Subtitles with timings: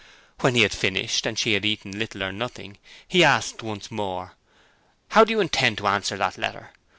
[0.39, 4.33] When he had finished, and she had eaten little or nothing, he asked once more,
[5.09, 6.71] 'How do you intend to answer that letter?